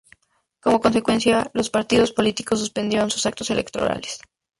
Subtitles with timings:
[0.61, 4.19] Como consecuencia, los partidos políticos suspendieron sus actos electorales.